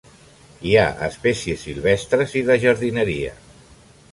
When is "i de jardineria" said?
2.41-3.37